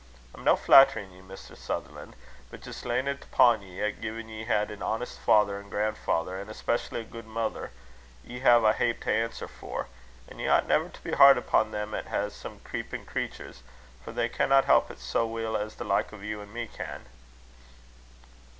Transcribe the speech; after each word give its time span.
I'm 0.33 0.43
no 0.43 0.55
flatterin' 0.55 1.11
ye, 1.11 1.21
Mr. 1.21 1.55
Sutherlan'; 1.55 2.15
but 2.49 2.61
jist 2.63 2.85
layin' 2.85 3.07
it 3.07 3.21
upo' 3.21 3.61
ye, 3.61 3.83
'at 3.83 4.01
gin 4.01 4.29
ye 4.29 4.45
had 4.45 4.71
an 4.71 4.81
honest 4.81 5.19
father 5.19 5.59
and 5.59 5.69
gran'father, 5.69 6.39
an' 6.39 6.49
especially 6.49 7.01
a 7.01 7.03
guid 7.03 7.27
mither, 7.27 7.69
ye 8.23 8.39
hae 8.39 8.65
a 8.65 8.73
heap 8.73 9.01
to 9.03 9.11
answer 9.11 9.47
for; 9.47 9.89
an' 10.27 10.39
ye 10.39 10.47
ought 10.47 10.67
never 10.67 10.89
to 10.89 11.01
be 11.03 11.11
hard 11.11 11.37
upo' 11.37 11.65
them 11.65 11.93
'at's 11.93 12.33
sma' 12.35 12.57
creepin' 12.63 13.05
creatures, 13.05 13.61
for 14.03 14.11
they 14.11 14.27
canna 14.27 14.63
help 14.63 14.89
it 14.89 14.97
sae 14.97 15.23
weel 15.23 15.55
as 15.55 15.75
the 15.75 15.83
like 15.83 16.11
o' 16.11 16.17
you 16.17 16.41
and 16.41 16.51
me 16.51 16.65
can." 16.67 17.05